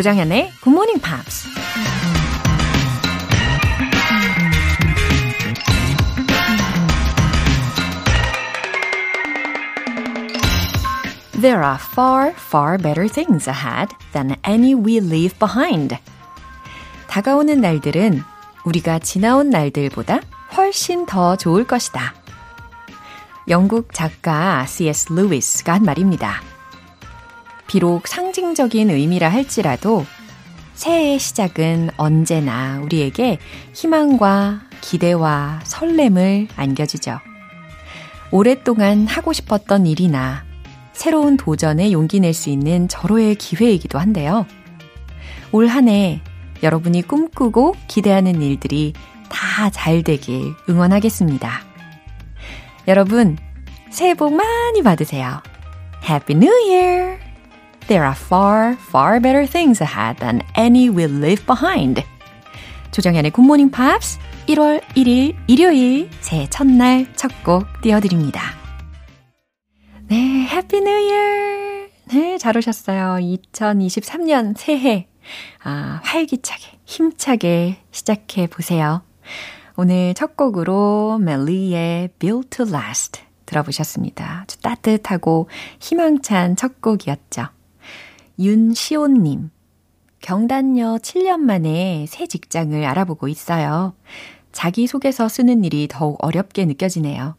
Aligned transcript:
조장현의 0.00 0.50
Good 0.62 0.70
Morning 0.70 1.02
Pops. 1.02 1.46
There 11.38 11.62
are 11.62 11.78
far, 11.92 12.32
far 12.34 12.78
better 12.78 13.08
things 13.08 13.46
ahead 13.46 13.94
than 14.14 14.36
any 14.48 14.72
we 14.74 14.96
leave 14.96 15.38
behind. 15.38 15.98
다가오는 17.08 17.60
날들은 17.60 18.22
우리가 18.64 19.00
지나온 19.00 19.50
날들보다 19.50 20.20
훨씬 20.56 21.04
더 21.04 21.36
좋을 21.36 21.66
것이다. 21.66 22.14
영국 23.48 23.92
작가 23.92 24.64
C.S. 24.64 25.12
루이스가 25.12 25.74
한 25.74 25.84
말입니다. 25.84 26.49
비록 27.70 28.08
상징적인 28.08 28.90
의미라 28.90 29.28
할지라도 29.28 30.04
새해의 30.74 31.20
시작은 31.20 31.90
언제나 31.96 32.80
우리에게 32.82 33.38
희망과 33.74 34.62
기대와 34.80 35.60
설렘을 35.62 36.48
안겨주죠. 36.56 37.20
오랫동안 38.32 39.06
하고 39.06 39.32
싶었던 39.32 39.86
일이나 39.86 40.42
새로운 40.92 41.36
도전에 41.36 41.92
용기 41.92 42.18
낼 42.18 42.34
수 42.34 42.50
있는 42.50 42.88
절호의 42.88 43.36
기회이기도 43.36 44.00
한데요. 44.00 44.46
올 45.52 45.68
한 45.68 45.86
해 45.88 46.20
여러분이 46.64 47.02
꿈꾸고 47.02 47.76
기대하는 47.86 48.42
일들이 48.42 48.94
다 49.28 49.70
잘 49.70 50.02
되길 50.02 50.54
응원하겠습니다. 50.68 51.60
여러분, 52.88 53.38
새해 53.90 54.14
복 54.14 54.34
많이 54.34 54.82
받으세요. 54.82 55.40
Happy 56.02 56.36
New 56.36 56.52
Year! 56.68 57.29
There 57.88 58.04
are 58.04 58.14
far, 58.14 58.76
far 58.76 59.20
better 59.20 59.46
things 59.46 59.80
ahead 59.82 60.18
than 60.20 60.42
any 60.56 60.88
we 60.88 61.04
leave 61.04 61.44
behind. 61.46 62.02
조정현의 62.92 63.32
굿모닝 63.32 63.70
팝스 63.70 64.18
1월 64.46 64.82
1일 64.96 65.36
일요일 65.46 66.08
새해 66.20 66.48
첫날 66.48 67.06
첫 67.16 67.30
곡 67.44 67.66
띄워드립니다. 67.82 68.42
네, 70.08 70.46
Happy 70.46 70.80
New 70.80 70.90
Year! 70.90 71.88
네, 72.12 72.38
잘 72.38 72.56
오셨어요. 72.56 73.18
2023년 73.20 74.54
새해. 74.56 75.06
아, 75.62 76.00
활기차게, 76.02 76.78
힘차게 76.84 77.78
시작해 77.92 78.48
보세요. 78.48 79.02
오늘 79.76 80.14
첫 80.14 80.36
곡으로 80.36 81.18
멜리의 81.20 82.08
Built 82.18 82.50
to 82.50 82.66
Last 82.68 83.22
들어보셨습니다. 83.46 84.42
아주 84.42 84.58
따뜻하고 84.60 85.48
희망찬 85.78 86.56
첫 86.56 86.80
곡이었죠. 86.80 87.46
윤시온님, 88.40 89.50
경단녀 90.22 90.96
7년 90.96 91.40
만에 91.40 92.06
새 92.08 92.26
직장을 92.26 92.82
알아보고 92.82 93.28
있어요. 93.28 93.94
자기소개서 94.52 95.28
쓰는 95.28 95.62
일이 95.62 95.86
더욱 95.90 96.16
어렵게 96.24 96.64
느껴지네요. 96.64 97.36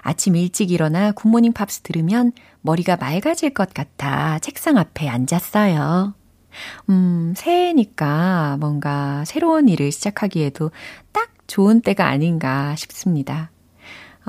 아침 0.00 0.36
일찍 0.36 0.70
일어나 0.70 1.12
굿모닝 1.12 1.52
팝스 1.52 1.82
들으면 1.82 2.32
머리가 2.62 2.96
맑아질 2.96 3.52
것 3.52 3.74
같아 3.74 4.38
책상 4.38 4.78
앞에 4.78 5.06
앉았어요. 5.06 6.14
음, 6.88 7.34
새해니까 7.36 8.56
뭔가 8.58 9.24
새로운 9.26 9.68
일을 9.68 9.92
시작하기에도 9.92 10.70
딱 11.12 11.28
좋은 11.46 11.82
때가 11.82 12.06
아닌가 12.06 12.74
싶습니다. 12.74 13.50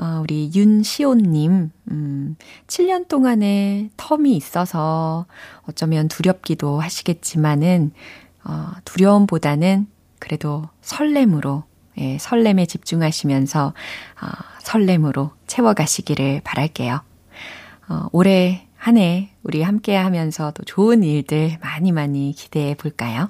어, 0.00 0.20
우리 0.22 0.50
윤시온님, 0.54 1.70
음, 1.90 2.36
7년 2.66 3.06
동안의 3.06 3.90
텀이 3.98 4.28
있어서 4.30 5.26
어쩌면 5.68 6.08
두렵기도 6.08 6.80
하시겠지만은, 6.80 7.92
어, 8.44 8.68
두려움보다는 8.86 9.86
그래도 10.18 10.68
설렘으로 10.80 11.64
예, 11.98 12.16
설렘에 12.18 12.64
집중하시면서 12.64 13.66
어, 13.66 14.26
설렘으로 14.62 15.32
채워가시기를 15.46 16.40
바랄게요. 16.44 17.02
어, 17.90 18.06
올해 18.12 18.66
한 18.76 18.96
해 18.96 19.30
우리 19.42 19.60
함께 19.60 19.94
하면서 19.94 20.52
도 20.52 20.62
좋은 20.64 21.02
일들 21.02 21.58
많이 21.60 21.92
많이 21.92 22.32
기대해 22.32 22.74
볼까요? 22.74 23.28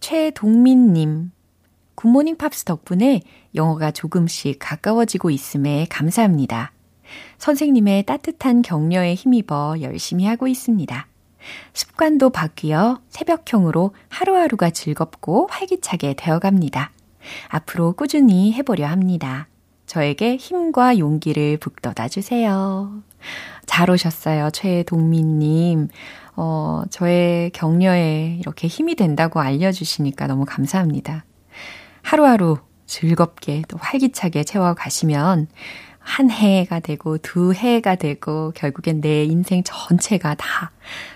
최동민님, 0.00 1.32
굿모닝 2.00 2.38
팝스 2.38 2.64
덕분에 2.64 3.20
영어가 3.54 3.90
조금씩 3.90 4.56
가까워지고 4.58 5.28
있음에 5.28 5.86
감사합니다. 5.90 6.72
선생님의 7.36 8.04
따뜻한 8.04 8.62
격려에 8.62 9.12
힘입어 9.12 9.82
열심히 9.82 10.24
하고 10.24 10.48
있습니다. 10.48 11.06
습관도 11.74 12.30
바뀌어 12.30 13.02
새벽형으로 13.10 13.94
하루하루가 14.08 14.70
즐겁고 14.70 15.48
활기차게 15.50 16.14
되어갑니다. 16.14 16.90
앞으로 17.48 17.92
꾸준히 17.92 18.54
해보려 18.54 18.86
합니다. 18.86 19.48
저에게 19.84 20.36
힘과 20.36 20.98
용기를 20.98 21.58
북돋아 21.58 22.08
주세요. 22.08 23.02
잘 23.66 23.90
오셨어요, 23.90 24.48
최동민님. 24.52 25.88
어, 26.36 26.82
저의 26.88 27.50
격려에 27.50 28.38
이렇게 28.40 28.68
힘이 28.68 28.94
된다고 28.94 29.40
알려주시니까 29.40 30.28
너무 30.28 30.46
감사합니다. 30.46 31.24
하루하루 32.02 32.58
즐겁게 32.86 33.62
또 33.68 33.76
활기차게 33.78 34.44
채워가시면 34.44 35.48
한 35.98 36.30
해가 36.30 36.80
되고 36.80 37.18
두 37.18 37.52
해가 37.52 37.94
되고 37.94 38.52
결국엔 38.54 39.00
내 39.00 39.24
인생 39.24 39.62
전체가 39.62 40.34
다 40.34 40.72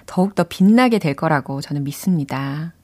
더욱더 0.06 0.44
빛나게 0.44 0.98
될 0.98 1.14
거라고 1.14 1.60
저는 1.60 1.84
믿습니다. 1.84 2.74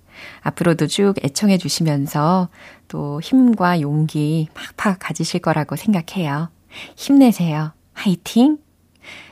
앞으로도 0.43 0.87
쭉 0.87 1.15
애청해 1.22 1.59
주시면서 1.59 2.49
또 2.89 3.21
힘과 3.21 3.81
용기 3.81 4.49
팍팍 4.77 4.99
가지실 4.99 5.41
거라고 5.41 5.77
생각해요. 5.77 6.50
힘내세요. 6.97 7.72
화이팅! 7.94 8.59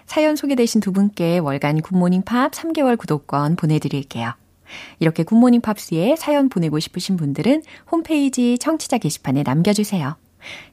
사연 0.07 0.37
소개되신 0.37 0.81
두 0.81 0.93
분께 0.93 1.39
월간 1.39 1.81
굿모닝 1.83 2.23
팝 2.23 2.53
3개월 2.53 2.97
구독권 2.97 3.57
보내드릴게요. 3.57 4.33
이렇게 4.99 5.23
굿모닝 5.23 5.61
팝스에 5.61 6.17
사연 6.17 6.49
보내고 6.49 6.79
싶으신 6.79 7.17
분들은 7.17 7.63
홈페이지 7.91 8.59
청취자 8.59 8.99
게시판에 8.99 9.43
남겨주세요. 9.43 10.17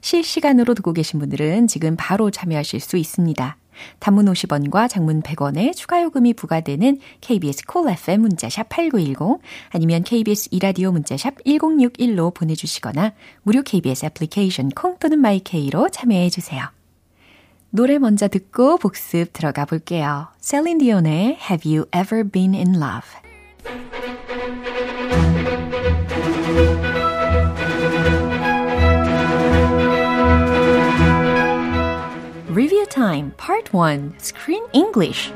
실시간으로 0.00 0.74
듣고 0.74 0.92
계신 0.92 1.18
분들은 1.18 1.66
지금 1.66 1.96
바로 1.98 2.30
참여하실 2.30 2.80
수 2.80 2.96
있습니다. 2.96 3.56
단문 3.98 4.26
50원과 4.26 4.88
장문 4.88 5.22
100원의 5.22 5.74
추가 5.74 6.02
요금이 6.02 6.34
부과되는 6.34 6.98
KBS 7.20 7.66
콜 7.66 7.82
cool 7.82 7.92
FM 7.94 8.22
문자샵 8.22 8.68
8910 8.68 9.40
아니면 9.70 10.02
KBS 10.02 10.48
이라디오 10.50 10.92
문자샵 10.92 11.44
1061로 11.44 12.32
보내주시거나 12.34 13.12
무료 13.42 13.62
KBS 13.62 14.06
애플리케이션 14.06 14.70
콩 14.70 14.98
또는 14.98 15.18
my 15.18 15.47
K로 15.47 15.90
참여해 15.90 16.30
주세요. 16.30 16.64
노래 17.70 17.98
먼저 17.98 18.28
듣고 18.28 18.78
복습 18.78 19.32
들어가 19.32 19.66
볼게요. 19.66 20.28
셀린 20.38 20.78
디온의 20.78 21.38
Have 21.50 21.76
You 21.76 21.86
Ever 21.94 22.30
Been 22.30 22.54
in 22.54 22.76
Love 22.76 23.25
Review 32.48 32.86
Time 32.86 33.32
Part 33.36 33.72
1 33.72 34.14
Screen 34.18 34.64
English 34.72 35.32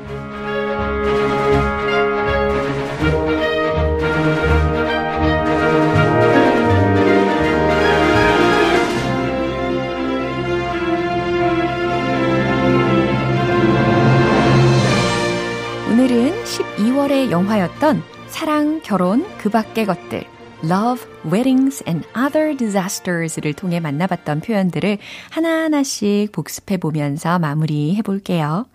오늘은 15.89 16.43
12월의 16.45 17.29
영화였던 17.29 18.20
사랑, 18.31 18.81
결혼, 18.81 19.25
그 19.37 19.49
밖의 19.49 19.85
것들 19.85 20.23
love, 20.63 21.05
weddings 21.25 21.83
and 21.87 22.07
other 22.17 22.55
disasters를 22.55 23.53
통해 23.53 23.79
만나봤던 23.79 24.39
표현들을 24.41 24.97
하나하나씩 25.29 26.31
복습해 26.31 26.77
보면서 26.77 27.39
마무리해 27.39 28.01
볼게요. 28.01 28.65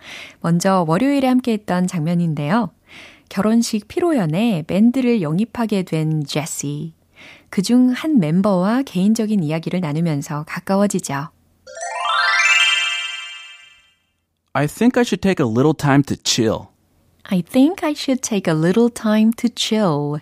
먼저 0.41 0.85
월요일에 0.87 1.27
함께 1.27 1.53
했던 1.53 1.87
장면인데요. 1.87 2.71
결혼식 3.29 3.89
피로연에 3.89 4.65
밴드를 4.67 5.23
영입하게 5.23 5.83
된 5.83 6.25
제시. 6.25 6.93
그중 7.51 7.91
한 7.91 8.19
멤버와 8.19 8.83
개인적인 8.83 9.43
이야기를 9.43 9.81
나누면서 9.81 10.45
가까워지죠. 10.47 11.31
I 14.53 14.67
think 14.67 14.99
I 14.99 15.03
should 15.03 15.21
take 15.21 15.45
a 15.45 15.51
little 15.51 15.75
time 15.75 16.03
to 16.05 16.17
chill. 16.23 16.76
I 17.29 17.43
think 17.43 17.85
I 17.85 17.93
should 17.93 18.23
take 18.23 18.53
a 18.53 18.57
little 18.59 18.91
time 18.91 19.33
to 19.37 19.49
chill. 19.55 20.21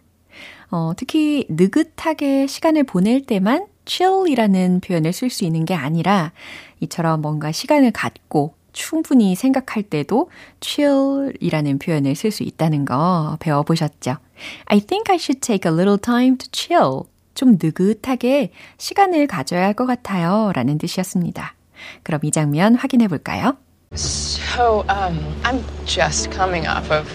어, 0.70 0.92
특히 0.96 1.46
느긋하게 1.48 2.46
시간을 2.46 2.84
보낼 2.84 3.24
때만 3.24 3.66
chill이라는 3.86 4.80
표현을 4.80 5.12
쓸 5.12 5.30
수 5.30 5.44
있는 5.44 5.64
게 5.64 5.74
아니라 5.74 6.32
이처럼 6.80 7.20
뭔가 7.20 7.52
시간을 7.52 7.92
갖고 7.92 8.54
충분히 8.72 9.34
생각할 9.36 9.84
때도 9.84 10.30
chill이라는 10.60 11.78
표현을 11.78 12.14
쓸 12.16 12.30
수 12.30 12.42
있다는 12.42 12.84
거 12.86 13.36
배워보셨죠? 13.40 14.16
I 14.64 14.80
think 14.80 15.04
I 15.10 15.16
should 15.16 15.40
take 15.40 15.70
a 15.70 15.74
little 15.74 15.98
time 15.98 16.38
to 16.38 16.48
chill. 16.50 17.02
좀 17.34 17.58
느긋하게 17.60 18.52
시간을 18.78 19.26
가져야 19.26 19.64
할 19.64 19.74
것 19.74 19.86
같아요. 19.86 20.52
라는 20.54 20.78
뜻이었습니다. 20.78 21.54
그럼 22.02 22.20
이 22.24 22.30
장면 22.30 22.74
확인해 22.76 23.08
볼까요? 23.08 23.56
So, 23.95 24.85
um, 24.89 25.17
I'm 25.43 25.63
just 25.85 26.31
coming 26.31 26.67
off 26.67 26.91
of 26.91 27.09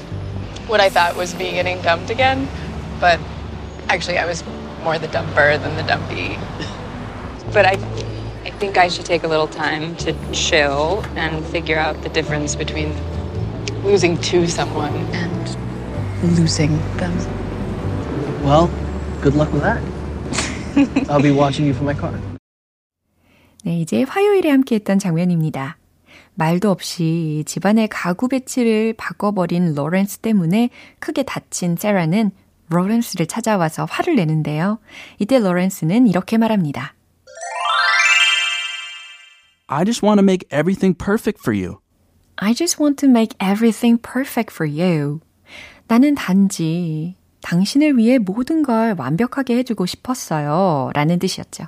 what 0.69 0.81
I 0.81 0.89
thought 0.89 1.17
was 1.17 1.35
me 1.35 1.53
getting 1.53 1.81
dumped 1.83 2.11
again, 2.11 2.49
but 3.01 3.21
actually 3.89 4.19
I 4.19 4.27
was 4.27 4.43
more 4.83 4.99
the 4.99 5.09
dumper 5.09 5.61
than 5.61 5.77
the 5.77 5.83
dumpy. 5.85 6.39
But 7.53 7.67
I 7.67 7.79
I 8.45 8.51
think 8.59 8.77
I 8.77 8.89
should 8.89 9.07
take 9.07 9.25
a 9.25 9.29
little 9.29 9.49
time 9.49 9.97
to 10.05 10.13
chill 10.33 11.05
and 11.17 11.45
figure 11.47 11.79
out 11.79 12.01
the 12.03 12.09
difference 12.09 12.57
between 12.57 12.93
losing 13.85 14.17
to 14.33 14.47
someone 14.49 14.95
and 15.13 15.57
losing 16.37 16.77
them. 16.97 17.13
Well, 18.43 18.71
good 19.23 19.35
luck 19.35 19.53
with 19.53 19.63
that. 19.63 19.81
I'll 21.09 21.23
be 21.23 21.31
watching 21.31 21.67
you 21.67 21.75
from 21.75 21.87
my 21.87 21.95
car. 21.95 22.13
네, 23.65 23.81
이제 23.81 24.03
화요일에 24.03 24.51
함께했던 24.51 24.99
장면입니다. 24.99 25.78
말도 26.40 26.72
없이 26.72 27.44
집안의 27.46 27.90
가구 27.90 28.30
배치를 28.30 28.94
바꿔버린 28.98 29.76
로렌스 29.76 30.20
때문에 30.20 30.70
크게 31.00 31.24
다친 31.24 31.76
세라는 31.76 32.32
로렌스를 32.70 33.28
찾아와서 33.28 33.84
화를 33.84 34.16
내는데요. 34.16 34.80
이때 35.20 35.38
로렌스는 35.38 36.08
이렇게 36.08 36.38
말합니다. 36.38 36.96
I 39.68 39.84
just 39.84 40.04
want 40.04 40.20
to 40.20 40.24
make 40.24 40.48
everything 40.52 40.98
perfect 40.98 41.42
for 41.42 41.54
you. 41.54 41.80
I 42.38 42.54
just 42.56 42.82
want 42.82 43.06
to 43.06 43.10
make 43.10 43.36
everything 43.44 44.02
perfect 44.02 44.54
for 44.54 44.66
you. 44.66 45.20
나는 45.88 46.16
단지 46.16 47.16
당신을 47.42 47.98
위해 47.98 48.18
모든 48.18 48.64
걸 48.64 48.96
완벽하게 48.98 49.58
해주고 49.58 49.86
싶었어요. 49.86 50.92
라는 50.94 51.20
뜻이었죠. 51.20 51.66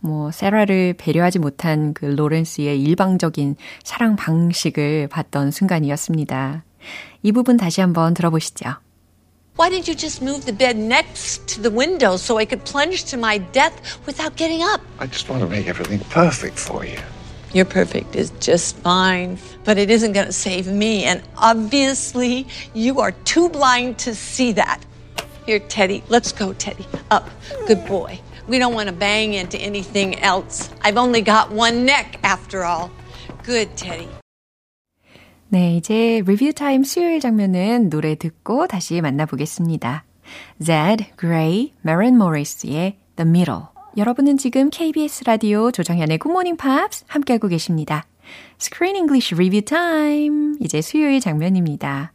뭐, 0.00 0.30
세라를 0.30 0.94
배려하지 0.98 1.38
못한 1.38 1.94
그 1.94 2.04
로렌스의 2.04 2.80
일방적인 2.82 3.56
사랑 3.84 4.16
방식을 4.16 5.08
봤던 5.08 5.50
순간이었습니다. 5.50 6.64
이 7.22 7.32
부분 7.32 7.56
다시 7.56 7.80
한번 7.80 8.14
들어보시죠. 8.14 8.74
Why 9.58 9.68
didn't 9.68 9.86
you 9.86 9.94
just 9.94 10.22
move 10.22 10.46
the 10.46 10.56
bed 10.56 10.78
next 10.78 11.46
to 11.54 11.62
the 11.62 11.70
window 11.70 12.16
so 12.16 12.38
I 12.38 12.46
could 12.46 12.64
plunge 12.64 13.04
to 13.10 13.18
my 13.18 13.38
death 13.52 13.74
without 14.06 14.34
getting 14.36 14.62
up? 14.62 14.80
I 14.98 15.06
just 15.06 15.28
want 15.28 15.42
to 15.42 15.48
make 15.48 15.68
everything 15.68 16.00
perfect 16.10 16.58
for 16.58 16.84
you. 16.84 16.98
You're 17.52 17.66
perfect 17.66 18.16
is 18.16 18.32
just 18.40 18.78
fine, 18.78 19.36
but 19.64 19.76
it 19.76 19.90
isn't 19.90 20.14
going 20.14 20.26
to 20.26 20.32
save 20.32 20.72
me. 20.72 21.04
And 21.04 21.22
obviously, 21.36 22.46
you 22.72 23.00
are 23.00 23.12
too 23.24 23.50
blind 23.50 23.98
to 23.98 24.14
see 24.14 24.52
that. 24.52 24.80
Here, 25.44 25.58
Teddy. 25.58 26.02
Let's 26.08 26.32
go, 26.32 26.54
Teddy. 26.54 26.86
Up. 27.10 27.28
Good 27.66 27.84
boy. 27.84 28.18
We 28.47 28.59
don't 28.59 28.73
want 28.73 28.87
to 28.87 28.95
bang 28.95 29.33
into 29.33 29.57
anything 29.57 30.19
else. 30.21 30.69
I've 30.81 30.97
only 30.97 31.21
got 31.21 31.51
one 31.51 31.85
neck 31.85 32.19
after 32.23 32.63
all. 32.63 32.89
Good, 33.43 33.75
Teddy. 33.75 34.07
네, 35.49 35.77
이제 35.77 36.21
리뷰 36.25 36.53
타임 36.53 36.83
수요일 36.83 37.19
장면은 37.19 37.89
노래 37.89 38.15
듣고 38.15 38.67
다시 38.67 39.01
만나보겠습니다. 39.01 40.05
Zed, 40.63 41.05
Gray, 41.19 41.73
Maren 41.85 42.15
Morris의 42.15 42.97
The 43.15 43.27
Middle. 43.27 43.63
여러분은 43.97 44.37
지금 44.37 44.69
KBS 44.69 45.23
라디오 45.25 45.71
조정현의 45.71 46.19
Good 46.19 46.31
Morning 46.31 46.57
Pops 46.57 47.05
함께하고 47.07 47.47
계십니다. 47.47 48.05
Screen 48.59 48.95
English 48.95 49.33
Review 49.33 49.63
Time. 49.63 50.55
이제 50.61 50.81
수요일 50.81 51.19
장면입니다. 51.19 52.13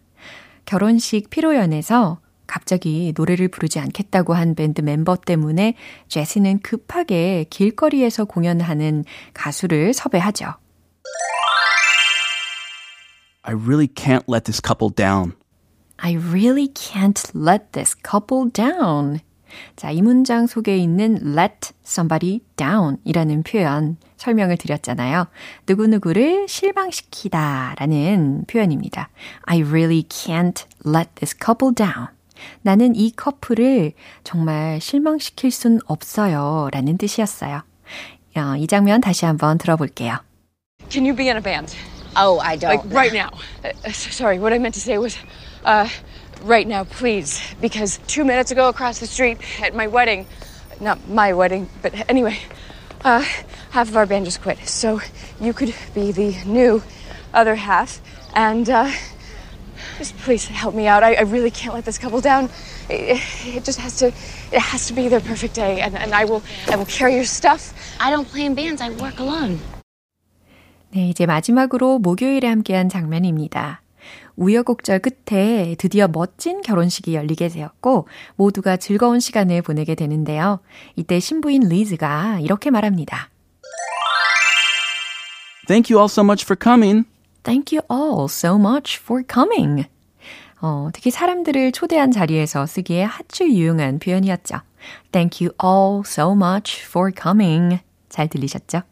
결혼식 0.65 1.29
피로연에서 1.29 2.22
갑자기 2.53 3.15
노래를 3.17 3.49
부르지 3.49 3.81
않겠다고 3.81 4.35
한 4.35 4.55
밴드 4.55 4.83
멤버 4.83 5.17
때문에 5.17 5.75
제시는 6.09 6.59
급하게 6.59 7.47
길거리에서 7.49 8.27
공연하는 8.27 9.07
가수를 9.33 9.95
섭외하죠. 9.95 10.53
I 13.41 13.55
really 13.55 13.89
can't 13.89 14.25
let 14.29 14.45
this 14.45 14.61
couple 14.63 14.95
down. 14.95 15.33
I 15.97 16.15
really 16.17 16.69
can't 16.69 17.25
let 17.35 17.73
this 17.73 17.97
couple 17.97 18.51
down. 18.53 19.21
자, 19.75 19.91
이 19.91 20.03
문장 20.03 20.47
속에 20.47 20.77
있는 20.77 21.37
let 21.39 21.71
somebody 21.83 22.41
down 22.57 22.99
이라는 23.05 23.45
표현 23.45 23.97
설명을 24.19 24.59
드렸잖아요. 24.59 25.27
누구누구를 25.67 26.49
실망시키다 26.49 27.77
라는 27.79 28.45
표현입니다. 28.47 29.09
I 29.45 29.63
really 29.63 30.03
can't 30.03 30.67
let 30.87 31.09
this 31.15 31.35
couple 31.35 31.75
down. 31.75 32.09
나는 32.62 32.96
이 32.96 33.12
커플을 33.12 33.94
정말 34.24 34.80
실망시킬 34.80 35.52
순 35.52 35.80
없어요 35.86 36.70
라는 36.72 36.98
뜻이었어요. 36.98 37.64
어, 38.36 38.56
이 38.58 38.68
장면 38.68 39.02
다시 39.02 39.26
한번 39.26 39.58
들어볼게요. 39.58 40.20
Can 40.90 41.06
you 41.06 41.16
be 41.16 41.28
in 41.28 41.38
a 41.38 41.42
band? 41.42 41.76
Oh, 42.16 42.40
I 42.40 42.58
don't. 42.58 42.70
Like 42.70 42.94
right 42.94 43.14
now. 43.14 43.30
Uh, 43.64 43.92
sorry, 43.92 44.40
what 44.40 44.54
I 44.54 44.60
meant 44.60 44.74
to 44.76 44.82
say 44.82 44.98
was, 44.98 45.18
uh, 45.66 45.88
right 46.44 46.68
now, 46.68 46.84
please. 46.84 47.42
Because 47.62 48.00
two 48.08 48.24
minutes 48.24 48.52
ago 48.52 48.70
across 48.70 49.00
the 49.00 49.08
street 49.08 49.38
at 49.62 49.76
my 49.76 49.88
wedding, 49.88 50.26
not 50.80 51.08
my 51.10 51.34
wedding, 51.34 51.70
but 51.82 51.94
anyway, 52.10 52.38
uh, 53.04 53.24
half 53.72 53.90
of 53.90 53.98
our 53.98 54.06
band 54.06 54.26
just 54.26 54.42
quit. 54.42 54.58
So 54.68 55.02
you 55.40 55.54
could 55.54 55.74
be 55.94 56.12
the 56.12 56.36
new 56.46 56.82
other 57.34 57.56
half. 57.56 58.02
And 58.34 58.70
uh, 58.70 58.90
just 60.03 60.19
please 60.25 60.47
help 60.49 60.75
me 60.75 60.89
out. 60.89 61.03
I, 61.03 61.15
I, 61.15 61.23
really 61.23 61.51
can't 61.51 61.75
let 61.75 61.85
this 61.85 61.99
couple 61.99 62.21
down. 62.21 62.51
It, 62.89 63.23
it, 63.47 63.65
just 63.65 63.79
has 63.79 63.97
to, 63.99 64.07
it 64.51 64.59
has 64.59 64.89
to 64.89 64.95
be 64.95 65.09
their 65.09 65.21
perfect 65.21 65.55
day. 65.55 65.81
And, 65.81 65.95
and 65.97 66.13
I 66.13 66.25
will, 66.25 66.43
I 66.69 66.77
will 66.77 66.87
carry 66.87 67.15
your 67.15 67.25
stuff. 67.25 67.73
I 68.01 68.11
don't 68.11 68.27
play 68.27 68.45
in 68.45 68.55
bands. 68.55 68.83
I 68.83 68.91
work 68.91 69.21
alone. 69.21 69.61
네, 70.91 71.09
이제 71.09 71.25
마지막으로 71.25 72.01
목요일에 72.01 72.49
함께한 72.49 72.89
장면입니다. 72.89 73.81
우여곡절 74.37 74.99
끝에 74.99 75.77
드디어 75.79 76.09
멋진 76.09 76.61
결혼식이 76.61 77.15
열리게 77.15 77.49
되었고 77.49 78.09
모두가 78.37 78.77
즐거운 78.77 79.21
시간을 79.21 79.63
보내게 79.63 79.95
되는데요. 79.95 80.61
이때 80.97 81.21
신부인 81.21 81.69
리즈가 81.69 82.41
이렇게 82.41 82.71
말합니다. 82.71 83.31
Thank 85.69 85.95
you 85.95 86.01
all 86.01 86.09
so 86.09 86.23
much 86.23 86.45
for 86.45 86.59
coming. 86.61 87.07
Thank 87.45 87.73
you 87.73 87.83
all 87.91 88.29
so 88.29 88.57
much 88.57 88.99
for 88.99 89.23
coming. 89.23 89.87
어, 90.63 90.89
특히 90.93 91.11
사람들을 91.11 91.73
초대한 91.73 92.11
자리에서 92.13 92.67
쓰기에 92.67 93.05
아주 93.05 93.45
유용한 93.49 93.99
표현이었죠. 93.99 94.61
Thank 95.11 95.45
you 95.47 95.55
all 95.63 96.03
so 96.07 96.33
much 96.33 96.83
for 96.87 97.11
coming. 97.21 97.81
잘 98.09 98.29
들리셨죠? 98.29 98.83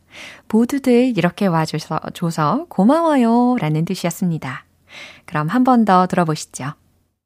모두들 0.48 1.16
이렇게 1.16 1.46
와줘서 1.46 2.00
줘서 2.14 2.66
고마워요 2.68 3.56
라는 3.60 3.84
뜻이었습니다. 3.84 4.64
그럼 5.24 5.48
한 5.48 5.62
번 5.62 5.84
더 5.84 6.06
들어보시죠. 6.08 6.74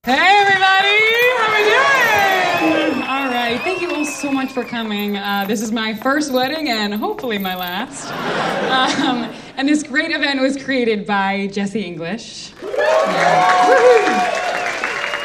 Hey 0.06 0.42
everybody! 0.42 1.00
How 1.38 1.48
are 1.48 1.56
we 1.56 1.64
doing? 1.64 3.02
All 3.08 3.28
right, 3.32 3.58
thank 3.64 3.80
you 3.80 3.90
all 3.94 4.04
so 4.04 4.30
much 4.30 4.52
for 4.52 4.62
coming. 4.68 5.16
Uh, 5.16 5.46
this 5.46 5.62
is 5.62 5.72
my 5.72 5.94
first 5.94 6.30
wedding 6.32 6.68
and 6.68 6.92
hopefully 6.92 7.38
my 7.38 7.56
last. 7.56 8.12
Um, 8.68 9.30
and 9.56 9.68
this 9.68 9.82
great 9.82 10.10
event 10.10 10.40
was 10.40 10.62
created 10.62 11.06
by 11.06 11.46
Jesse 11.48 11.82
English, 11.82 12.50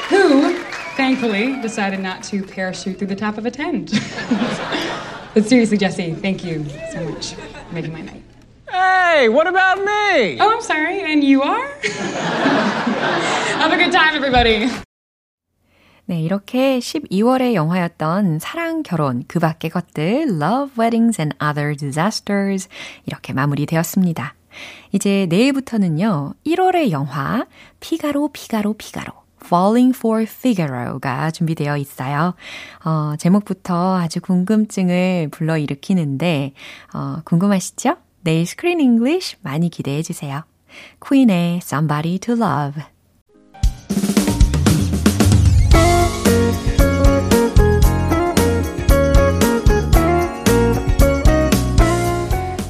who 0.10 0.54
thankfully 0.96 1.60
decided 1.62 2.00
not 2.00 2.24
to 2.24 2.44
parachute 2.44 2.98
through 2.98 3.08
the 3.08 3.16
top 3.16 3.38
of 3.38 3.46
a 3.46 3.52
tent. 3.52 3.92
but 5.34 5.46
seriously, 5.46 5.78
Jesse, 5.78 6.14
thank 6.14 6.44
you 6.44 6.66
so 6.92 7.04
much 7.10 7.34
for 7.34 7.74
making 7.74 7.94
my 7.94 8.02
night. 8.02 8.24
Hey, 8.70 9.30
what 9.30 9.48
about 9.48 9.80
me? 9.80 10.40
Oh, 10.40 10.54
I'm 10.54 10.62
sorry, 10.62 11.02
and 11.02 11.24
you 11.24 11.42
are? 11.42 11.68
Have 13.58 13.72
a 13.72 13.78
good 13.78 13.92
time, 13.92 14.16
everybody. 14.16 14.70
네, 16.10 16.22
이렇게 16.22 16.80
12월의 16.80 17.54
영화였던 17.54 18.40
사랑, 18.40 18.82
결혼, 18.82 19.24
그 19.28 19.38
밖의 19.38 19.70
것들, 19.70 20.42
Love, 20.42 20.72
Weddings 20.76 21.22
and 21.22 21.38
Other 21.40 21.78
Disasters 21.78 22.68
이렇게 23.06 23.32
마무리되었습니다. 23.32 24.34
이제 24.92 25.28
내일부터는요, 25.30 26.34
1월의 26.48 26.90
영화 26.90 27.46
피가로, 27.80 28.30
피가로, 28.30 28.74
피가로 28.74 29.12
Falling 29.46 29.96
for 29.96 30.24
Figaro가 30.24 31.30
준비되어 31.30 31.78
있어요. 31.78 32.34
어, 32.84 33.14
제목부터 33.20 34.00
아주 34.00 34.20
궁금증을 34.20 35.28
불러일으키는데 35.30 36.54
어, 36.96 37.22
궁금하시죠? 37.24 37.98
내일 38.22 38.48
Screen 38.48 38.80
English 38.80 39.36
많이 39.42 39.70
기대해 39.70 40.02
주세요. 40.02 40.42
퀸의 41.08 41.58
Somebody 41.58 42.18
to 42.18 42.34
Love 42.34 42.82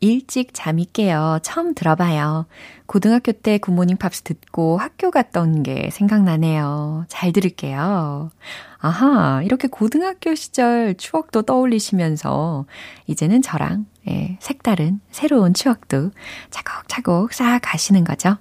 일찍 0.00 0.54
잠이 0.54 0.86
깨요. 0.92 1.40
처음 1.42 1.74
들어봐요. 1.74 2.46
고등학교 2.86 3.32
때 3.32 3.58
굿모닝 3.58 3.98
팝스 3.98 4.22
듣고 4.22 4.78
학교 4.78 5.10
갔던 5.10 5.62
게 5.62 5.90
생각나네요. 5.92 7.04
잘 7.08 7.32
들을게요. 7.32 8.30
아하, 8.78 9.42
이렇게 9.42 9.68
고등학교 9.68 10.34
시절 10.34 10.94
추억도 10.96 11.42
떠올리시면서 11.42 12.64
이제는 13.06 13.42
저랑 13.42 13.86
예, 14.08 14.38
색다른 14.40 15.00
새로운 15.10 15.52
추억도 15.52 16.10
차곡차곡 16.50 17.34
쌓아 17.34 17.58
가시는 17.58 18.04
거죠. 18.04 18.38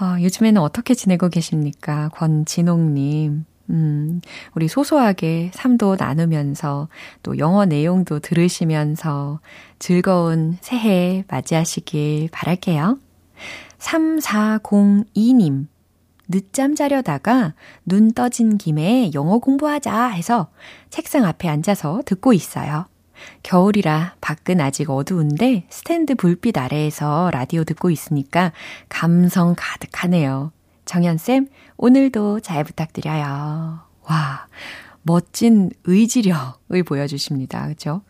어, 0.00 0.20
요즘에는 0.20 0.60
어떻게 0.60 0.94
지내고 0.94 1.28
계십니까? 1.28 2.08
권진옥님. 2.10 3.44
음, 3.70 4.20
우리 4.54 4.68
소소하게 4.68 5.50
삶도 5.54 5.96
나누면서 5.98 6.88
또 7.22 7.38
영어 7.38 7.64
내용도 7.64 8.18
들으시면서 8.18 9.40
즐거운 9.78 10.58
새해 10.60 11.24
맞이하시길 11.28 12.28
바랄게요. 12.30 12.98
3402님. 13.78 15.66
늦잠 16.26 16.74
자려다가 16.74 17.52
눈 17.84 18.12
떠진 18.12 18.56
김에 18.56 19.10
영어 19.14 19.38
공부하자 19.38 20.08
해서 20.08 20.48
책상 20.88 21.26
앞에 21.26 21.48
앉아서 21.48 22.02
듣고 22.06 22.32
있어요. 22.32 22.86
겨울이라 23.42 24.16
밖은 24.20 24.60
아직 24.60 24.90
어두운데 24.90 25.64
스탠드 25.68 26.14
불빛 26.14 26.56
아래에서 26.58 27.30
라디오 27.32 27.64
듣고 27.64 27.90
있으니까 27.90 28.52
감성 28.88 29.54
가득하네요. 29.56 30.52
정연쌤, 30.84 31.48
오늘도 31.76 32.40
잘 32.40 32.64
부탁드려요. 32.64 33.80
와, 34.02 34.46
멋진 35.02 35.70
의지력을 35.84 36.82
보여주십니다. 36.84 37.68
그죠? 37.68 38.02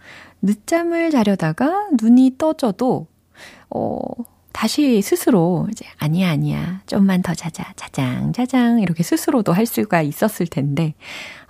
늦잠을 0.42 1.10
자려다가 1.10 1.88
눈이 2.00 2.36
떠져도, 2.38 3.06
어, 3.70 3.98
다시 4.54 5.02
스스로 5.02 5.66
이제 5.72 5.84
아니야 5.98 6.30
아니야 6.30 6.80
좀만 6.86 7.22
더 7.22 7.34
자자 7.34 7.72
자장 7.74 8.32
자장 8.32 8.80
이렇게 8.80 9.02
스스로도 9.02 9.52
할 9.52 9.66
수가 9.66 10.00
있었을 10.00 10.46
텐데 10.46 10.94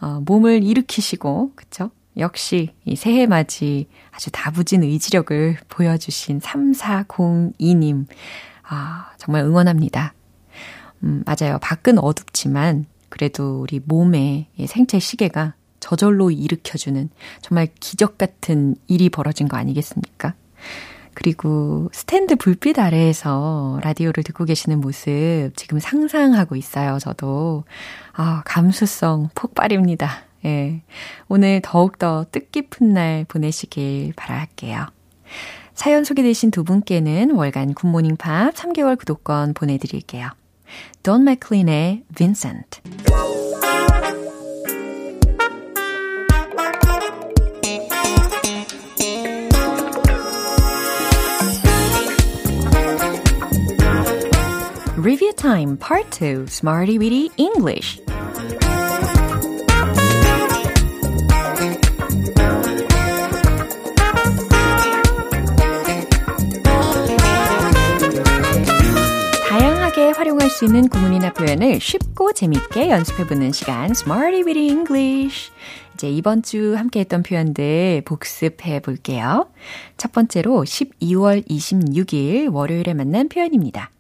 어, 0.01 0.23
몸을 0.25 0.65
일으키시고 0.65 1.53
그쵸? 1.55 1.91
역시 2.17 2.71
이 2.87 2.97
새해 2.97 3.27
맞이 3.27 3.89
아주 4.11 4.31
다부진 4.31 4.83
의지력을 4.85 5.59
보여주신 5.69 6.41
3402님 6.41 8.07
아 8.63 9.13
정말 9.19 9.45
응원합니다. 9.45 10.15
음, 11.05 11.23
맞아요. 11.27 11.59
밖은 11.61 11.99
어둡지만 11.99 12.87
그래도 13.09 13.61
우리 13.61 13.81
몸의 13.85 14.47
생체 14.67 14.99
시계가 14.99 15.55
저절로 15.79 16.31
일으켜주는 16.31 17.11
정말 17.43 17.69
기적 17.79 18.19
같은 18.19 18.75
일이 18.87 19.11
벌어진 19.11 19.49
거 19.49 19.57
아니겠습니까? 19.57 20.35
그리고 21.13 21.91
스탠드 21.93 22.35
불빛 22.35 22.79
아래에서 22.79 23.79
라디오를 23.83 24.25
듣고 24.25 24.45
계시는 24.45 24.81
모습 24.81 25.53
지금 25.55 25.79
상상하고 25.79 26.57
있어요, 26.57 26.99
저도. 26.99 27.65
아, 28.15 28.43
감수성 28.45 29.29
폭발입니다. 29.35 30.25
예. 30.47 30.83
오늘 31.29 31.61
더욱더 31.63 32.27
뜻깊은 32.33 32.93
날 32.93 33.25
보내시길 33.29 34.15
바랄게요. 34.17 34.87
사연 35.75 36.05
소개되신 36.05 36.51
두 36.51 36.65
분께는 36.65 37.31
월간 37.33 37.75
굿모닝 37.75 38.17
팝 38.17 38.55
3개월 38.55 38.99
구독권 38.99 39.55
보내드릴게요. 39.55 40.31
Don 41.03 41.25
McLean의 41.25 42.03
Vincent. 42.11 42.81
Review 54.97 55.33
Time 55.35 55.77
Part 55.77 56.11
2 56.13 56.47
Smarty 56.47 56.99
Weedy 56.99 57.31
English 57.37 58.01
수 70.65 70.67
있는 70.67 70.89
구문이나 70.89 71.35
표현을 71.35 71.79
쉽고 71.79 72.33
재밌게 72.33 72.89
연습해보는 72.89 73.53
시간 73.53 73.91
Smarty 73.91 74.45
Weedy 74.45 74.69
English 74.69 75.51
이제 75.93 76.09
이번 76.09 76.43
주 76.43 76.75
함께 76.75 77.01
했던 77.01 77.23
표현들 77.23 78.03
복습해 78.07 78.81
볼게요. 78.81 79.51
첫 79.99 80.13
번째로 80.13 80.65
12월 80.65 81.47
26일 81.47 82.51
월요일에 82.51 82.95
만난 82.95 83.29
표현입니다. 83.29 83.91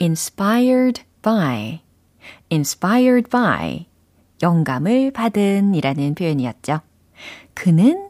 inspired 0.00 1.02
by, 1.20 1.80
inspired 2.50 3.28
by, 3.28 3.88
영감을 4.42 5.10
받은 5.10 5.74
이라는 5.74 6.14
표현이었죠. 6.14 6.80
그는 7.52 8.08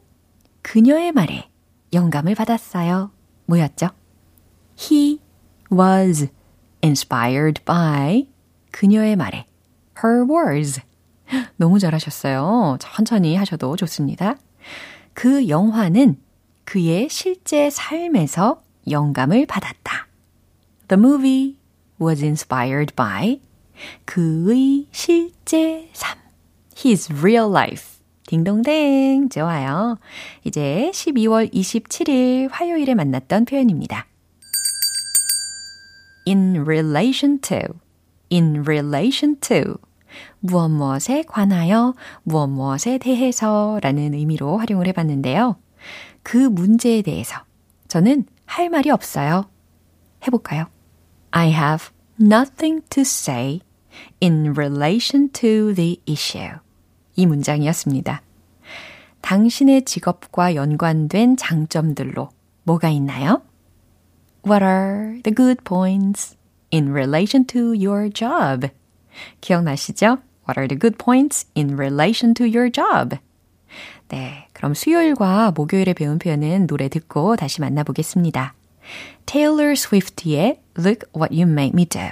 그녀의 0.63 1.11
말에 1.11 1.49
영감을 1.93 2.37
받았어요. 2.37 3.11
뭐였죠? 3.47 3.89
He 4.79 5.19
was 5.73 6.29
inspired 6.83 7.63
by 7.65 8.29
그녀의 8.71 9.17
말에 9.17 9.47
her 10.03 10.25
words. 10.29 10.81
너무 11.57 11.79
잘하셨어요. 11.79 12.79
천천히 12.81 13.37
하셔도 13.37 13.77
좋습니다. 13.77 14.37
그 15.13 15.49
영화는 15.49 16.19
그의 16.65 17.09
실제 17.09 17.71
삶에서 17.71 18.63
영감을 18.91 19.47
받았다. 19.47 20.07
The 20.89 21.01
movie 21.01 21.57
was 22.01 22.23
inspired 22.23 22.95
by 22.95 23.41
그의 24.05 24.87
실제 24.91 25.89
삶. 25.93 26.19
His 26.77 27.13
real 27.13 27.51
life. 27.51 27.99
딩동댕. 28.27 29.31
좋아요. 29.31 29.99
이제 30.45 30.91
12월 30.93 31.53
27일 31.53 32.49
화요일에 32.51 32.95
만났던 32.95 33.47
표현입니다. 33.47 34.07
In 36.29 36.65
relation 36.67 37.41
to. 37.41 37.81
in 38.31 38.65
relation 38.67 39.39
to. 39.41 39.79
무엇 40.41 40.69
무엇에 40.69 41.23
관하여, 41.23 41.95
무엇 42.23 42.49
무엇에 42.49 42.99
대해서 42.99 43.79
라는 43.83 44.15
의미로 44.15 44.59
활용을 44.59 44.87
해봤는데요. 44.89 45.57
그 46.23 46.37
문제에 46.37 47.03
대해서 47.03 47.37
저는 47.89 48.27
할 48.47 48.69
말이 48.69 48.91
없어요. 48.91 49.49
해볼까요? 50.27 50.67
I 51.31 51.51
have 51.53 51.89
nothing 52.21 52.83
to 52.91 53.03
say 53.03 53.61
in 54.23 54.55
relation 54.57 55.31
to 55.33 55.75
the 55.75 56.01
issue. 56.09 56.59
이 57.17 57.27
문장이었습니다. 57.27 58.23
당신의 59.21 59.85
직업과 59.85 60.55
연관된 60.55 61.37
장점들로 61.37 62.31
뭐가 62.63 62.89
있나요? 62.91 63.43
What 64.45 64.63
are 64.63 65.21
the 65.23 65.35
good 65.35 65.65
points 65.65 66.37
in 66.71 66.93
relation 66.93 67.45
to 67.47 67.75
your 67.75 68.09
job? 68.11 68.69
기억나시죠? 69.41 70.19
What 70.49 70.59
are 70.59 70.69
the 70.69 70.79
good 70.79 70.97
points 70.97 71.47
in 71.57 71.79
relation 71.79 72.35
to 72.35 72.47
your 72.47 72.71
job? 72.71 73.19
네, 74.09 74.47
그럼 74.53 74.75
수요일과 74.75 75.53
목요일에 75.55 75.93
배운 75.93 76.19
표현은 76.19 76.67
노래 76.67 76.89
듣고 76.89 77.37
다시 77.37 77.61
만나보겠습니다. 77.61 78.55
Taylor 79.27 79.73
Swift의 79.73 80.61
Look 80.79 81.11
What 81.15 81.35
You 81.35 81.51
Made 81.51 81.73
Me 81.75 81.85
Do. 81.85 82.03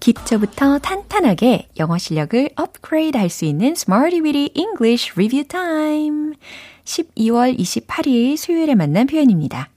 기초부터 0.00 0.78
탄탄하게 0.78 1.68
영어 1.78 1.96
실력을 1.96 2.50
업그레이드 2.56 3.16
할 3.16 3.30
수 3.30 3.46
있는 3.46 3.72
Smarty 3.72 4.20
Weedy 4.20 4.50
English 4.54 5.12
Review 5.16 5.44
Time. 5.48 6.34
12월 6.84 7.58
28일 7.58 8.36
수요일에 8.36 8.74
만난 8.74 9.06
표현입니다. 9.06 9.70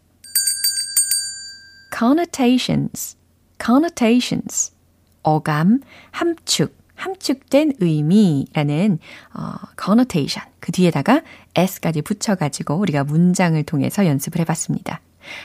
Connotations, 2.01 3.15
connotations. 3.63 4.73
어감, 5.21 5.81
함축, 6.09 6.75
함축된 6.95 7.73
의미라는 7.79 8.97
어, 9.35 9.53
connotation. 9.79 10.49
그 10.59 10.71
뒤에다가 10.71 11.21
s까지 11.53 12.01
붙여가지고 12.01 12.73
우리가 12.73 13.03
문장을 13.03 13.61
통해서 13.65 14.07
연습을 14.07 14.41
해봤습니다. 14.41 14.99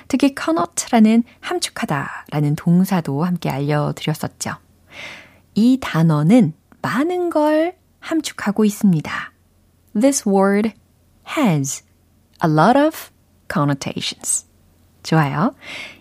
특히 0.09 0.35
connot라는 0.35 1.25
함축하다라는 1.41 2.57
동사도 2.57 3.23
함께 3.23 3.51
알려드렸었죠. 3.51 4.53
이 5.55 5.77
단어는 5.83 6.55
많은 6.81 7.29
걸 7.29 7.77
함축하고 8.01 8.65
있습니다. 8.65 9.33
This 9.93 10.27
word 10.27 10.73
has 11.37 11.85
a 12.43 12.51
lot 12.51 12.79
of 12.79 13.11
connotations. 13.53 14.47
좋아요. 15.07 15.55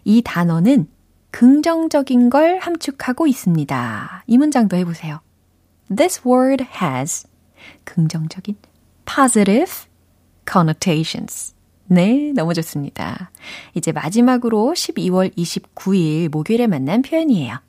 이 0.04 0.22
단어는 0.22 0.88
긍정적인 1.32 2.30
걸 2.30 2.60
함축하고 2.60 3.28
있습니다. 3.28 4.24
이 4.28 4.38
문장도 4.38 4.76
해보세요. 4.78 5.20
This 5.96 6.22
word 6.26 6.66
has 6.82 7.28
긍정적인 7.84 8.56
positive 9.06 9.72
connotations. 10.50 11.54
네, 11.88 12.32
너무 12.34 12.54
좋습니다. 12.56 13.32
이제 13.76 13.92
마지막으로 13.92 14.74
12월 14.76 15.36
29일 15.36 16.30
목요일에 16.30 16.68
만난 16.68 17.02
표현이에요. 17.02 17.60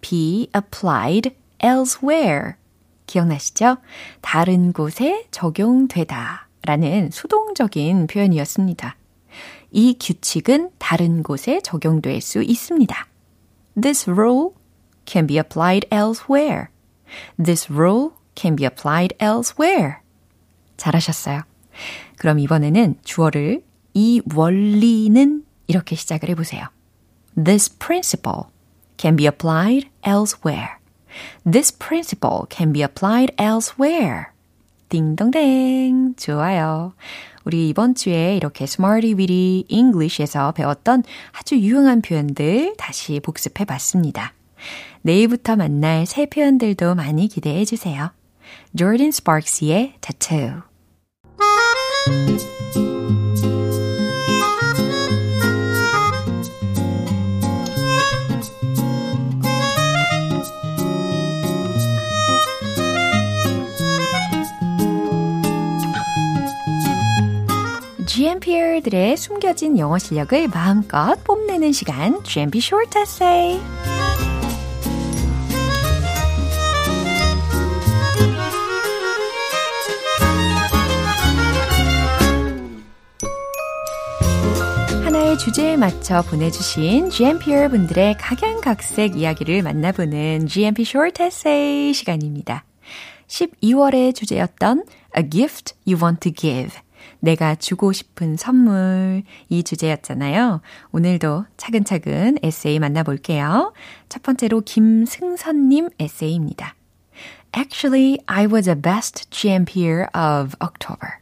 be 0.00 0.48
applied 0.56 1.30
elsewhere. 1.62 2.54
기억나시죠? 3.06 3.76
다른 4.20 4.72
곳에 4.72 5.26
적용되다 5.30 6.48
라는 6.62 7.10
수동적인 7.10 8.06
표현이었습니다. 8.06 8.96
이 9.72 9.96
규칙은 9.98 10.70
다른 10.78 11.22
곳에 11.22 11.60
적용될 11.62 12.20
수 12.20 12.42
있습니다. 12.42 13.06
This 13.80 14.08
rule 14.08 14.50
can 15.06 15.26
be 15.26 15.38
applied 15.38 15.88
elsewhere. 15.90 16.66
This 17.42 17.72
rule 17.72 18.10
can 18.34 18.54
be 18.54 18.66
applied 18.66 19.16
elsewhere. 19.20 19.96
잘하셨어요. 20.76 21.42
그럼 22.16 22.38
이번에는 22.38 22.96
주어를 23.02 23.64
이 23.94 24.20
원리는 24.34 25.44
이렇게 25.66 25.96
시작을 25.96 26.28
해보세요. 26.28 26.66
This 27.42 27.74
principle 27.78 28.44
can 28.98 29.16
be 29.16 29.26
applied 29.26 29.88
elsewhere. 30.06 30.76
This 31.50 31.76
principle 31.76 32.44
can 32.50 32.72
be 32.72 32.82
applied 32.82 33.34
elsewhere. 33.38 34.31
딩동댕. 34.92 36.16
좋아요. 36.16 36.92
우리 37.44 37.70
이번 37.70 37.94
주에 37.94 38.36
이렇게 38.36 38.64
Smarty 38.64 39.14
Weedy 39.14 39.64
English에서 39.68 40.52
배웠던 40.52 41.02
아주 41.32 41.56
유용한 41.56 42.02
표현들 42.02 42.74
다시 42.76 43.18
복습해 43.20 43.64
봤습니다. 43.64 44.34
내일부터 45.00 45.56
만날 45.56 46.04
새 46.04 46.26
표현들도 46.26 46.94
많이 46.94 47.26
기대해 47.28 47.64
주세요. 47.64 48.12
Jordan 48.76 49.08
Sparks의 49.08 49.94
Tattoo. 50.02 50.60
GMPR들의 68.22 69.16
숨겨진 69.16 69.80
영어 69.80 69.98
실력을 69.98 70.46
마음껏 70.46 71.16
뽐내는 71.24 71.72
시간, 71.72 72.22
GMP 72.22 72.58
Short 72.58 72.96
Essay. 72.96 73.60
하나의 85.02 85.36
주제에 85.38 85.76
맞춰 85.76 86.22
보내주신 86.22 87.10
GMPR 87.10 87.70
분들의 87.70 88.18
각양각색 88.18 89.16
이야기를 89.16 89.62
만나보는 89.62 90.46
GMP 90.46 90.82
Short 90.82 91.20
Essay 91.20 91.92
시간입니다. 91.92 92.64
12월의 93.26 94.14
주제였던 94.14 94.84
A 95.18 95.28
Gift 95.28 95.74
You 95.88 96.00
Want 96.00 96.20
to 96.20 96.32
Give. 96.32 96.80
내가 97.22 97.54
주고 97.54 97.92
싶은 97.92 98.36
선물 98.36 99.22
이 99.48 99.62
주제였잖아요. 99.62 100.60
오늘도 100.90 101.46
차근차근 101.56 102.38
에세이 102.42 102.80
만나볼게요. 102.80 103.72
첫 104.08 104.22
번째로 104.24 104.60
김승선님 104.60 105.90
에세이입니다. 106.00 106.74
Actually, 107.56 108.18
I 108.26 108.46
was 108.46 108.68
a 108.68 108.74
best 108.74 109.30
GMPer 109.30 110.08
of 110.14 110.56
October. 110.60 111.20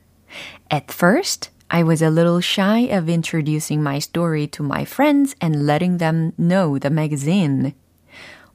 At 0.73 0.87
first, 0.91 1.51
I 1.69 1.83
was 1.83 2.03
a 2.03 2.09
little 2.09 2.41
shy 2.41 2.89
of 2.91 3.13
introducing 3.13 3.83
my 3.83 3.99
story 3.99 4.47
to 4.49 4.65
my 4.65 4.85
friends 4.85 5.37
and 5.43 5.67
letting 5.67 5.99
them 5.99 6.33
know 6.39 6.79
the 6.79 6.91
magazine. 6.91 7.75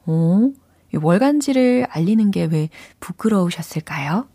오, 0.08 0.52
월간지를 0.92 1.88
알리는 1.92 2.32
게 2.32 2.46
왜 2.46 2.70
부끄러우셨을까요? 3.00 4.28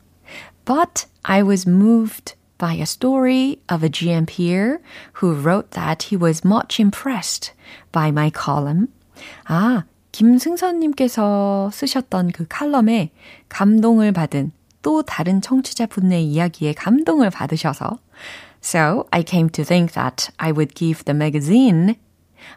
But 0.65 1.07
I 1.25 1.43
was 1.43 1.69
moved 1.69 2.35
by 2.60 2.76
a 2.76 2.86
story 2.86 3.60
of 3.68 3.84
a 3.84 3.90
GM 3.90 4.28
peer 4.28 4.82
who 5.14 5.34
wrote 5.34 5.72
that 5.72 6.04
he 6.04 6.16
was 6.16 6.46
much 6.46 6.80
impressed 6.80 7.54
by 7.92 8.10
my 8.10 8.32
column. 8.32 8.88
아, 9.46 9.84
김승선님께서 10.12 11.70
쓰셨던 11.72 12.32
그 12.32 12.48
칼럼에 12.48 13.12
감동을 13.50 14.14
받은 14.14 14.52
또 14.82 15.04
다른 15.04 15.42
청취자분의 15.42 16.26
이야기에 16.26 16.74
감동을 16.74 17.30
받으셔서 17.30 18.00
So 18.62 19.06
I 19.12 19.24
came 19.28 19.50
to 19.50 19.64
think 19.64 19.94
that 19.94 20.32
I 20.38 20.52
would 20.52 20.74
give 20.76 21.04
the 21.04 21.16
magazine. 21.16 21.96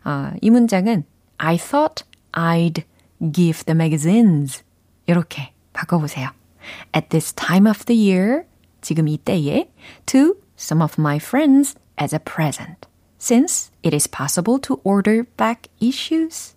아, 0.04 0.32
이 0.40 0.50
문장은 0.50 1.04
I 1.38 1.56
thought 1.56 2.04
I'd 2.32 2.84
give 3.32 3.64
the 3.64 3.74
magazines. 3.74 4.62
이렇게 5.06 5.52
바꿔보세요. 5.72 6.30
At 6.94 7.08
this 7.08 7.34
time 7.34 7.66
of 7.66 7.84
the 7.86 7.96
year, 7.96 8.44
지금 8.83 9.07
이때에 9.07 9.71
to 10.05 10.35
some 10.55 10.83
of 10.83 10.95
my 10.99 11.17
friends 11.17 11.75
as 11.99 12.13
a 12.13 12.19
present, 12.19 12.87
since 13.19 13.71
it 13.83 13.95
is 13.95 14.07
possible 14.07 14.59
to 14.61 14.79
order 14.83 15.23
back 15.37 15.71
issues. 15.81 16.55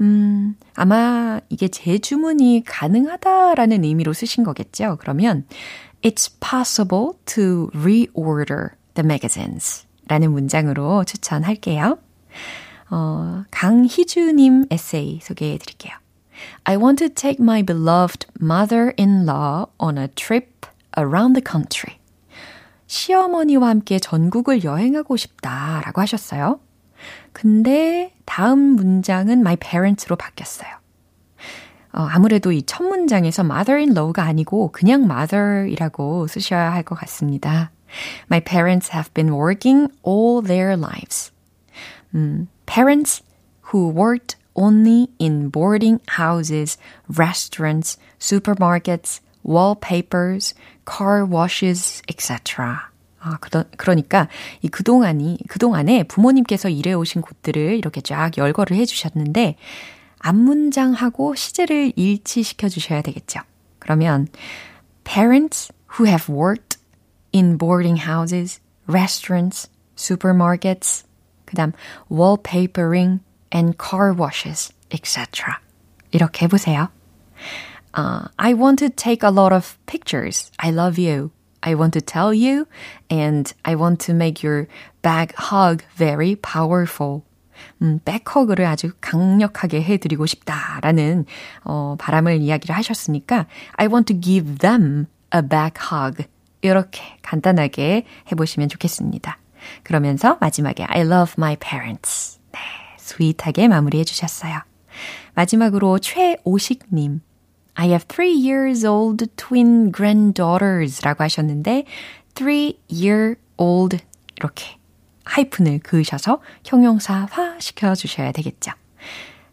음, 0.00 0.56
아마 0.74 1.40
이게 1.48 1.68
재주문이 1.68 2.64
가능하다라는 2.66 3.82
의미로 3.82 4.12
쓰신 4.12 4.44
거겠죠. 4.44 4.98
그러면 5.00 5.46
It's 6.02 6.30
possible 6.40 7.12
to 7.24 7.70
reorder 7.74 8.76
the 8.94 9.04
magazines 9.04 9.86
라는 10.06 10.30
문장으로 10.32 11.04
추천할게요. 11.04 11.98
어, 12.90 13.44
강희주님 13.50 14.66
에세이 14.70 15.20
소개해 15.22 15.58
드릴게요. 15.58 15.94
I 16.64 16.76
want 16.76 16.98
to 16.98 17.08
take 17.08 17.42
my 17.42 17.62
beloved 17.62 18.26
mother-in-law 18.40 19.66
on 19.78 19.98
a 19.98 20.08
trip 20.08 20.55
around 20.98 21.34
the 21.34 21.44
country. 21.44 21.98
시어머니와 22.86 23.68
함께 23.68 23.98
전국을 23.98 24.64
여행하고 24.64 25.16
싶다 25.16 25.82
라고 25.84 26.00
하셨어요. 26.00 26.60
근데 27.32 28.14
다음 28.24 28.58
문장은 28.58 29.40
my 29.40 29.56
parents로 29.56 30.16
바뀌었어요. 30.16 30.70
어, 31.92 32.02
아무래도 32.10 32.52
이 32.52 32.62
첫 32.66 32.84
문장에서 32.84 33.42
mother-in-law가 33.42 34.22
아니고 34.22 34.70
그냥 34.72 35.04
mother이라고 35.04 36.26
쓰셔야 36.26 36.72
할 36.72 36.82
것 36.84 36.94
같습니다. 37.00 37.70
My 38.30 38.40
parents 38.40 38.92
have 38.92 39.12
been 39.14 39.32
working 39.32 39.88
all 40.06 40.42
their 40.42 40.76
lives. 40.76 41.32
음, 42.14 42.48
parents 42.66 43.22
who 43.72 43.88
worked 43.88 44.36
only 44.54 45.08
in 45.18 45.50
boarding 45.50 46.00
houses, 46.18 46.78
restaurants, 47.08 47.98
supermarkets, 48.18 49.20
wallpapers, 49.46 50.54
car 50.84 51.24
washes, 51.24 52.02
etc. 52.08 52.90
아, 53.20 53.38
그러, 53.40 53.64
그러니까 53.76 54.28
이 54.62 54.68
그동안이, 54.68 55.38
그동안에 55.48 56.04
부모님께서 56.04 56.68
일해 56.68 56.92
오신 56.92 57.22
곳들을 57.22 57.76
이렇게 57.76 58.00
쫙 58.00 58.36
열거를 58.36 58.76
해 58.76 58.84
주셨는데, 58.84 59.56
앞문장하고 60.18 61.34
시제를 61.34 61.92
일치시켜 61.96 62.68
주셔야 62.68 63.02
되겠죠. 63.02 63.40
그러면, 63.78 64.28
parents 65.04 65.72
who 65.98 66.06
have 66.06 66.28
worked 66.28 66.78
in 67.34 67.58
boarding 67.58 68.00
houses, 68.08 68.60
restaurants, 68.88 69.70
supermarkets, 69.96 71.04
그 71.44 71.56
다음, 71.56 71.72
wallpapering 72.10 73.20
and 73.54 73.76
car 73.78 74.14
washes, 74.16 74.72
etc. 74.90 75.58
이렇게 76.12 76.44
해 76.44 76.48
보세요. 76.48 76.88
Uh, 77.96 78.28
I 78.38 78.52
want 78.52 78.78
to 78.80 78.90
take 78.90 79.22
a 79.22 79.30
lot 79.30 79.52
of 79.52 79.78
pictures. 79.86 80.52
I 80.58 80.70
love 80.70 80.98
you. 80.98 81.30
I 81.62 81.74
want 81.74 81.94
to 81.94 82.00
tell 82.00 82.32
you, 82.32 82.68
and 83.10 83.50
I 83.64 83.74
want 83.74 84.00
to 84.06 84.14
make 84.14 84.42
your 84.42 84.68
back 85.02 85.34
hug 85.36 85.82
very 85.96 86.36
powerful. 86.36 87.22
음, 87.80 88.00
백허그를 88.04 88.66
아주 88.66 88.92
강력하게 89.00 89.82
해드리고 89.82 90.26
싶다라는 90.26 91.24
어, 91.64 91.96
바람을 91.98 92.40
이야기를 92.42 92.76
하셨으니까 92.76 93.46
I 93.76 93.86
want 93.86 94.12
to 94.12 94.20
give 94.20 94.58
them 94.58 95.06
a 95.34 95.40
back 95.40 95.88
hug 95.90 96.24
이렇게 96.60 97.02
간단하게 97.22 98.04
해보시면 98.30 98.68
좋겠습니다. 98.68 99.38
그러면서 99.82 100.36
마지막에 100.40 100.84
I 100.84 101.00
love 101.00 101.34
my 101.38 101.56
parents. 101.56 102.38
네, 102.52 102.58
스윗하게 102.98 103.68
마무리해 103.68 104.04
주셨어요. 104.04 104.60
마지막으로 105.34 105.98
최오식님. 105.98 107.20
I 107.78 107.88
have 107.88 108.06
three 108.08 108.32
years 108.32 108.86
old 108.86 109.26
twin 109.36 109.92
granddaughters 109.92 111.02
라고 111.02 111.22
하셨는데, 111.24 111.84
three 112.34 112.78
year 112.90 113.36
old 113.58 113.98
이렇게 114.36 114.78
하이픈을 115.24 115.80
그으셔서 115.80 116.40
형용사화 116.64 117.58
시켜주셔야 117.58 118.32
되겠죠. 118.32 118.72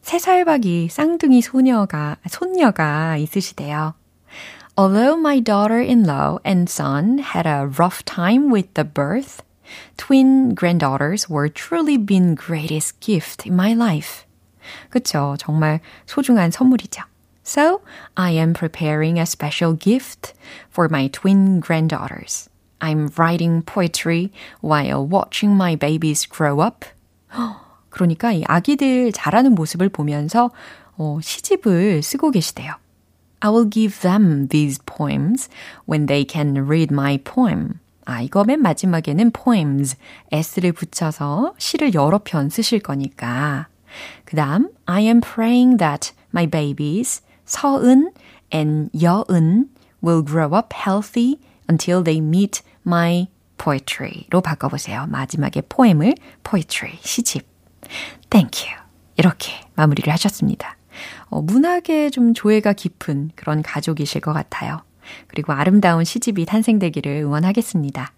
세 0.01 0.19
살박이 0.19 0.89
쌍둥이 0.89 1.41
소녀가, 1.41 2.17
손녀가 2.27 3.17
있으시대요. 3.17 3.93
Although 4.77 5.19
my 5.19 5.39
daughter-in-law 5.39 6.39
and 6.45 6.69
son 6.69 7.19
had 7.19 7.47
a 7.47 7.67
rough 7.67 8.03
time 8.05 8.51
with 8.51 8.73
the 8.73 8.83
birth, 8.83 9.43
twin 9.97 10.55
granddaughters 10.55 11.29
were 11.29 11.47
truly 11.47 11.97
been 11.97 12.35
greatest 12.35 12.99
gift 12.99 13.45
in 13.45 13.53
my 13.53 13.73
life. 13.73 14.25
그쵸. 14.89 15.35
정말 15.37 15.81
소중한 16.05 16.51
선물이죠. 16.51 17.03
So, 17.43 17.81
I 18.15 18.31
am 18.31 18.53
preparing 18.53 19.19
a 19.19 19.25
special 19.25 19.73
gift 19.73 20.33
for 20.69 20.87
my 20.87 21.09
twin 21.09 21.59
granddaughters. 21.59 22.49
I'm 22.79 23.11
writing 23.17 23.61
poetry 23.63 24.31
while 24.61 25.05
watching 25.05 25.55
my 25.55 25.75
babies 25.75 26.25
grow 26.25 26.61
up. 26.61 26.85
그러니까 27.89 28.31
이 28.31 28.43
아기들 28.47 29.11
자라는 29.11 29.55
모습을 29.55 29.89
보면서 29.89 30.51
어, 30.97 31.19
시집을 31.21 32.01
쓰고 32.01 32.31
계시대요. 32.31 32.75
I 33.41 33.49
will 33.49 33.69
give 33.69 33.99
them 33.99 34.47
these 34.47 34.79
poems 34.85 35.49
when 35.85 36.05
they 36.05 36.25
can 36.27 36.65
read 36.65 36.93
my 36.93 37.17
poem. 37.17 37.79
아, 38.05 38.21
이거 38.21 38.43
맨 38.43 38.61
마지막에는 38.61 39.31
poems, 39.31 39.97
s를 40.31 40.71
붙여서 40.71 41.53
시를 41.57 41.93
여러 41.93 42.19
편 42.19 42.49
쓰실 42.49 42.79
거니까. 42.79 43.67
그 44.25 44.35
다음, 44.35 44.69
I 44.85 45.03
am 45.03 45.21
praying 45.21 45.77
that 45.77 46.13
my 46.33 46.47
babies, 46.49 47.21
서은 47.45 48.11
and 48.53 48.89
여은, 49.01 49.69
will 50.03 50.23
grow 50.25 50.55
up 50.55 50.73
healthy 50.75 51.39
until 51.69 52.03
they 52.03 52.19
meet 52.19 52.61
my 52.85 53.27
poetry로 53.57 54.41
바꿔보세요. 54.41 55.07
마지막에 55.07 55.61
poem을 55.61 56.15
poetry, 56.43 56.97
시집. 57.01 57.45
Thank 58.29 58.69
you. 58.69 58.83
이렇게 59.15 59.53
마무리를 59.75 60.11
하셨습니다. 60.11 60.77
어, 61.29 61.41
문학에 61.41 62.09
좀 62.09 62.33
조예가 62.33 62.73
깊은 62.73 63.31
그런 63.35 63.61
가족이실 63.61 64.21
것 64.21 64.33
같아요. 64.33 64.81
그리고 65.27 65.53
아름다운 65.53 66.03
시집이 66.03 66.45
탄생되기를 66.45 67.11
응원하겠습니다. 67.23 68.13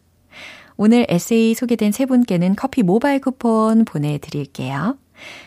오늘 0.78 1.06
에세이 1.08 1.56
소개된 1.56 1.92
세 1.92 2.06
분께는 2.06 2.56
커피 2.56 2.84
모바일 2.84 3.22
쿠폰 3.22 3.86
보내드릴게요. 3.86 4.98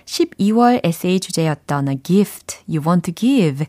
12월 0.04 0.80
에세이 0.84 1.20
주제였던 1.20 1.88
A 1.88 2.02
gift 2.02 2.58
you 2.68 2.82
want 2.86 3.12
to 3.12 3.14
give. 3.14 3.66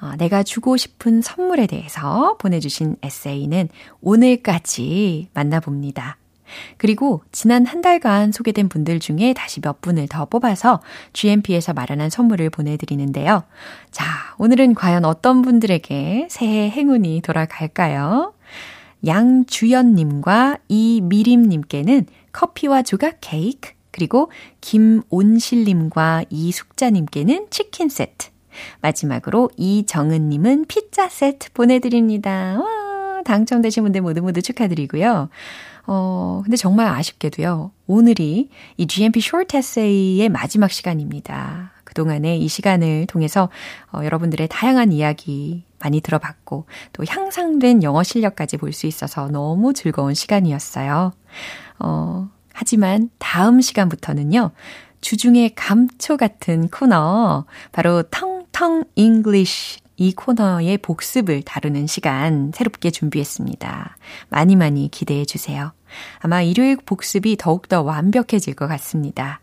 어, 0.00 0.16
내가 0.18 0.42
주고 0.42 0.76
싶은 0.76 1.22
선물에 1.22 1.66
대해서 1.66 2.36
보내주신 2.38 2.96
에세이는 3.02 3.68
오늘까지 4.00 5.28
만나봅니다. 5.32 6.18
그리고 6.76 7.22
지난 7.32 7.66
한 7.66 7.80
달간 7.80 8.32
소개된 8.32 8.68
분들 8.68 9.00
중에 9.00 9.32
다시 9.34 9.60
몇 9.60 9.80
분을 9.80 10.08
더 10.08 10.26
뽑아서 10.26 10.80
GMP에서 11.12 11.72
마련한 11.72 12.10
선물을 12.10 12.50
보내드리는데요. 12.50 13.44
자, 13.90 14.04
오늘은 14.38 14.74
과연 14.74 15.04
어떤 15.04 15.42
분들에게 15.42 16.28
새해 16.30 16.70
행운이 16.70 17.22
돌아갈까요? 17.22 18.34
양주연님과 19.06 20.58
이미림님께는 20.68 22.06
커피와 22.32 22.82
조각 22.82 23.18
케이크, 23.20 23.72
그리고 23.92 24.30
김온실님과 24.60 26.24
이숙자님께는 26.30 27.46
치킨 27.50 27.88
세트, 27.88 28.30
마지막으로 28.80 29.50
이정은님은 29.56 30.64
피자 30.66 31.08
세트 31.08 31.52
보내드립니다. 31.52 32.58
와, 32.58 33.22
당첨되신 33.24 33.84
분들 33.84 34.00
모두 34.00 34.22
모두 34.22 34.42
축하드리고요. 34.42 35.28
어, 35.86 36.40
근데 36.44 36.56
정말 36.56 36.86
아쉽게도요. 36.88 37.72
오늘이 37.86 38.48
이 38.76 38.86
GMP 38.86 39.20
Short 39.20 39.56
Essay의 39.56 40.28
마지막 40.28 40.70
시간입니다. 40.70 41.72
그동안에 41.84 42.36
이 42.38 42.48
시간을 42.48 43.06
통해서 43.06 43.50
어, 43.92 44.04
여러분들의 44.04 44.48
다양한 44.48 44.92
이야기 44.92 45.64
많이 45.78 46.00
들어봤고 46.00 46.66
또 46.92 47.04
향상된 47.06 47.82
영어 47.82 48.02
실력까지 48.02 48.56
볼 48.56 48.72
수 48.72 48.86
있어서 48.86 49.28
너무 49.28 49.74
즐거운 49.74 50.14
시간이었어요. 50.14 51.12
어, 51.80 52.30
하지만 52.52 53.10
다음 53.18 53.60
시간부터는요. 53.60 54.50
주중에 55.00 55.50
감초 55.56 56.16
같은 56.16 56.68
코너 56.68 57.44
바로 57.72 58.02
텅텅 58.04 58.84
English 58.94 59.80
이 59.96 60.12
코너의 60.14 60.78
복습을 60.78 61.42
다루는 61.42 61.86
시간 61.86 62.50
새롭게 62.54 62.90
준비했습니다. 62.90 63.96
많이 64.30 64.56
많이 64.56 64.88
기대해 64.90 65.24
주세요. 65.24 65.72
아마 66.20 66.42
일요일 66.42 66.76
복습이 66.76 67.36
더욱더 67.36 67.82
완벽해질 67.82 68.54
것 68.54 68.66
같습니다. 68.68 69.40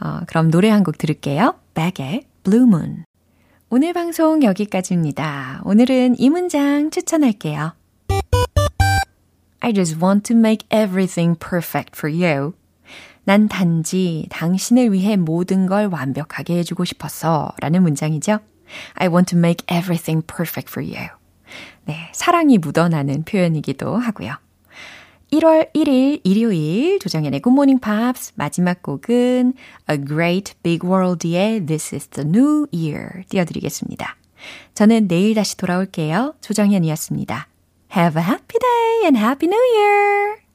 어, 0.00 0.20
그럼 0.26 0.50
노래 0.50 0.70
한 0.70 0.82
곡 0.82 0.98
들을게요. 0.98 1.54
Beck의 1.74 2.22
Blue 2.42 2.66
Moon. 2.66 3.04
오늘 3.68 3.92
방송 3.92 4.42
여기까지입니다. 4.42 5.62
오늘은 5.64 6.16
이 6.18 6.30
문장 6.30 6.90
추천할게요. 6.90 7.72
I 9.66 9.72
just 9.72 10.00
want 10.00 10.22
to 10.32 10.36
make 10.36 10.64
everything 10.70 11.34
perfect 11.36 11.96
for 11.96 12.08
you. 12.08 12.52
난 13.24 13.48
단지 13.48 14.28
당신을 14.30 14.92
위해 14.92 15.16
모든 15.16 15.66
걸 15.66 15.86
완벽하게 15.86 16.58
해주고 16.58 16.84
싶었어. 16.84 17.50
라는 17.60 17.82
문장이죠. 17.82 18.38
I 18.94 19.08
want 19.08 19.34
to 19.34 19.36
make 19.36 19.66
everything 19.68 20.24
perfect 20.24 20.70
for 20.70 20.86
you. 20.86 21.08
네, 21.84 21.96
사랑이 22.12 22.58
묻어나는 22.58 23.24
표현이기도 23.24 23.96
하고요. 23.96 24.36
1월 25.32 25.72
1일 25.74 26.20
일요일 26.22 27.00
조정현의 27.00 27.40
Good 27.42 27.52
Morning 27.52 27.80
Pops 27.80 28.34
마지막 28.36 28.84
곡은 28.84 29.54
A 29.90 30.04
Great 30.06 30.54
Big 30.62 30.86
World의 30.86 31.66
This 31.66 31.92
is 31.92 32.06
the 32.06 32.24
New 32.24 32.68
Year 32.72 33.24
띄워드리겠습니다. 33.28 34.14
저는 34.74 35.08
내일 35.08 35.34
다시 35.34 35.56
돌아올게요. 35.56 36.34
조정현이었습니다. 36.40 37.48
Have 37.88 38.16
a 38.16 38.20
happy 38.20 38.58
day 38.58 39.02
and 39.06 39.16
happy 39.16 39.46
new 39.46 39.56
year! 39.56 40.38